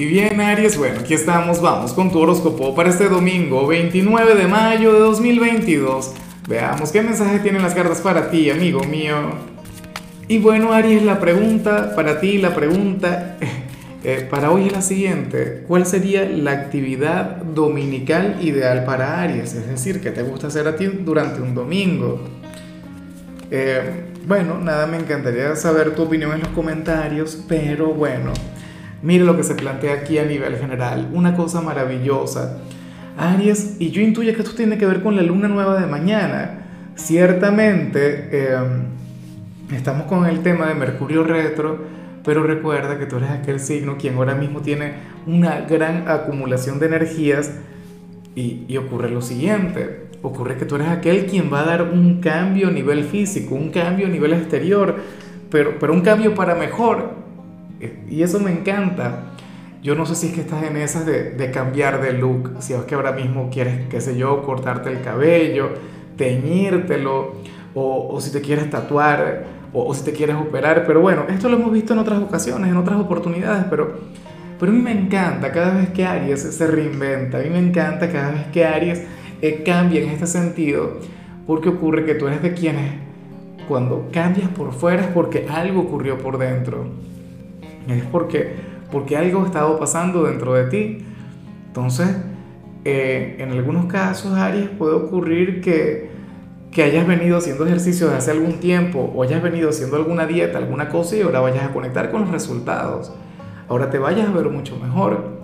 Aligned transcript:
Y 0.00 0.06
bien, 0.06 0.40
Aries, 0.40 0.78
bueno, 0.78 1.00
aquí 1.00 1.12
estamos, 1.12 1.60
vamos 1.60 1.92
con 1.92 2.10
tu 2.10 2.20
horóscopo 2.20 2.74
para 2.74 2.88
este 2.88 3.10
domingo, 3.10 3.66
29 3.66 4.34
de 4.34 4.46
mayo 4.46 4.94
de 4.94 4.98
2022. 5.00 6.12
Veamos 6.48 6.90
qué 6.90 7.02
mensaje 7.02 7.38
tienen 7.40 7.60
las 7.60 7.74
cartas 7.74 8.00
para 8.00 8.30
ti, 8.30 8.48
amigo 8.48 8.82
mío. 8.84 9.16
Y 10.26 10.38
bueno, 10.38 10.72
Aries, 10.72 11.02
la 11.02 11.20
pregunta 11.20 11.94
para 11.94 12.18
ti, 12.18 12.38
la 12.38 12.54
pregunta 12.54 13.36
eh, 14.04 14.26
para 14.30 14.50
hoy 14.50 14.68
es 14.68 14.72
la 14.72 14.80
siguiente. 14.80 15.64
¿Cuál 15.68 15.84
sería 15.84 16.24
la 16.24 16.52
actividad 16.52 17.36
dominical 17.36 18.38
ideal 18.40 18.86
para 18.86 19.20
Aries? 19.20 19.52
Es 19.52 19.68
decir, 19.68 20.00
¿qué 20.00 20.12
te 20.12 20.22
gusta 20.22 20.46
hacer 20.46 20.66
a 20.66 20.76
ti 20.76 20.86
durante 20.86 21.42
un 21.42 21.54
domingo? 21.54 22.24
Eh, 23.50 23.82
bueno, 24.26 24.58
nada, 24.60 24.86
me 24.86 24.96
encantaría 24.96 25.54
saber 25.56 25.94
tu 25.94 26.04
opinión 26.04 26.32
en 26.32 26.40
los 26.40 26.48
comentarios, 26.48 27.38
pero 27.46 27.88
bueno. 27.92 28.32
Mire 29.02 29.24
lo 29.24 29.36
que 29.36 29.44
se 29.44 29.54
plantea 29.54 29.94
aquí 29.94 30.18
a 30.18 30.24
nivel 30.24 30.56
general, 30.56 31.08
una 31.12 31.34
cosa 31.34 31.62
maravillosa. 31.62 32.58
Aries, 33.16 33.76
y 33.78 33.90
yo 33.90 34.02
intuyo 34.02 34.34
que 34.34 34.42
esto 34.42 34.54
tiene 34.54 34.76
que 34.76 34.86
ver 34.86 35.02
con 35.02 35.16
la 35.16 35.22
luna 35.22 35.48
nueva 35.48 35.80
de 35.80 35.86
mañana. 35.86 36.66
Ciertamente, 36.96 38.54
em, 38.54 39.74
estamos 39.74 40.04
con 40.04 40.26
el 40.26 40.40
tema 40.40 40.66
de 40.66 40.74
Mercurio 40.74 41.24
retro, 41.24 41.78
pero 42.24 42.42
recuerda 42.42 42.98
que 42.98 43.06
tú 43.06 43.16
eres 43.16 43.30
aquel 43.30 43.60
signo 43.60 43.96
quien 43.96 44.16
ahora 44.16 44.34
mismo 44.34 44.60
tiene 44.60 44.92
una 45.26 45.62
gran 45.62 46.06
acumulación 46.06 46.78
de 46.78 46.86
energías 46.86 47.52
y, 48.34 48.64
y 48.68 48.76
ocurre 48.76 49.10
lo 49.10 49.22
siguiente. 49.22 50.08
Ocurre 50.20 50.56
que 50.58 50.66
tú 50.66 50.76
eres 50.76 50.88
aquel 50.88 51.24
quien 51.24 51.50
va 51.50 51.60
a 51.60 51.64
dar 51.64 51.82
un 51.82 52.20
cambio 52.20 52.68
a 52.68 52.70
nivel 52.70 53.04
físico, 53.04 53.54
un 53.54 53.70
cambio 53.70 54.06
a 54.06 54.10
nivel 54.10 54.34
exterior, 54.34 54.96
pero, 55.50 55.78
pero 55.78 55.94
un 55.94 56.02
cambio 56.02 56.34
para 56.34 56.54
mejor 56.54 57.29
y 58.08 58.22
eso 58.22 58.40
me 58.40 58.52
encanta. 58.52 59.32
Yo 59.82 59.94
no 59.94 60.04
sé 60.04 60.14
si 60.14 60.26
es 60.26 60.34
que 60.34 60.42
estás 60.42 60.62
en 60.62 60.76
esas 60.76 61.06
de, 61.06 61.50
cambiar 61.52 62.02
de 62.02 62.12
look, 62.12 62.56
si 62.58 62.74
es 62.74 62.82
que 62.82 62.94
ahora 62.94 63.12
mismo 63.12 63.48
quieres, 63.50 63.88
qué 63.88 64.00
sé 64.02 64.16
yo, 64.16 64.42
cortarte 64.42 64.90
el 64.90 65.00
cabello, 65.00 65.70
teñírtelo, 66.16 67.36
o, 67.74 68.08
o 68.10 68.20
si 68.20 68.30
te 68.30 68.42
quieres 68.42 68.68
tatuar, 68.68 69.44
o, 69.72 69.84
o, 69.84 69.94
si 69.94 70.04
te 70.04 70.12
quieres 70.12 70.36
operar. 70.36 70.84
Pero 70.86 71.00
bueno, 71.00 71.24
esto 71.30 71.48
lo 71.48 71.56
hemos 71.56 71.72
visto 71.72 71.94
en 71.94 72.00
otras 72.00 72.20
ocasiones, 72.20 72.70
en 72.70 72.76
otras 72.76 73.00
oportunidades, 73.00 73.64
pero, 73.70 73.94
pero 74.58 74.70
a 74.70 74.74
mí 74.74 74.82
me 74.82 74.92
encanta 74.92 75.50
cada 75.50 75.74
vez 75.78 75.88
que 75.88 76.04
Aries 76.04 76.42
se 76.42 76.66
reinventa, 76.66 77.38
a 77.38 77.40
mí 77.40 77.48
me 77.48 77.58
encanta 77.58 78.10
cada 78.12 78.32
vez 78.32 78.46
que 78.52 78.66
Aries 78.66 79.02
eh, 79.40 79.62
cambia 79.64 80.02
en 80.02 80.10
este 80.10 80.26
sentido, 80.26 80.98
porque 81.46 81.70
ocurre 81.70 82.04
que 82.04 82.14
tú 82.14 82.26
eres 82.26 82.42
de 82.42 82.52
quienes, 82.52 82.92
cuando 83.66 84.10
cambias 84.12 84.50
por 84.50 84.74
fuera 84.74 85.04
es 85.04 85.08
porque 85.08 85.46
algo 85.48 85.80
ocurrió 85.80 86.18
por 86.18 86.36
dentro 86.36 86.84
es 87.88 88.04
porque, 88.04 88.54
porque 88.90 89.16
algo 89.16 89.42
ha 89.42 89.46
estado 89.46 89.78
pasando 89.78 90.24
dentro 90.24 90.54
de 90.54 90.64
ti. 90.64 90.98
Entonces, 91.66 92.08
eh, 92.84 93.36
en 93.38 93.50
algunos 93.52 93.86
casos, 93.86 94.32
Aries, 94.36 94.68
puede 94.70 94.94
ocurrir 94.94 95.60
que, 95.60 96.10
que 96.70 96.82
hayas 96.82 97.06
venido 97.06 97.36
haciendo 97.36 97.66
ejercicio 97.66 98.10
hace 98.10 98.30
algún 98.30 98.54
tiempo 98.54 99.12
o 99.14 99.22
hayas 99.22 99.42
venido 99.42 99.70
haciendo 99.70 99.96
alguna 99.96 100.26
dieta, 100.26 100.58
alguna 100.58 100.88
cosa 100.88 101.16
y 101.16 101.22
ahora 101.22 101.40
vayas 101.40 101.64
a 101.64 101.72
conectar 101.72 102.10
con 102.10 102.22
los 102.22 102.30
resultados. 102.30 103.12
Ahora 103.68 103.90
te 103.90 103.98
vayas 103.98 104.28
a 104.28 104.32
ver 104.32 104.48
mucho 104.48 104.76
mejor. 104.76 105.40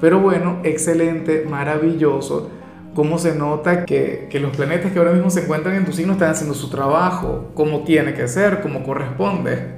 Pero 0.00 0.20
bueno, 0.20 0.60
excelente, 0.62 1.44
maravilloso. 1.48 2.50
Cómo 2.94 3.18
se 3.18 3.34
nota 3.34 3.84
que, 3.84 4.28
que 4.30 4.40
los 4.40 4.56
planetas 4.56 4.92
que 4.92 4.98
ahora 4.98 5.12
mismo 5.12 5.30
se 5.30 5.42
encuentran 5.42 5.76
en 5.76 5.84
tu 5.84 5.92
signo 5.92 6.14
están 6.14 6.30
haciendo 6.30 6.54
su 6.54 6.70
trabajo, 6.70 7.50
como 7.54 7.84
tiene 7.84 8.14
que 8.14 8.26
ser, 8.28 8.60
como 8.60 8.82
corresponde. 8.82 9.77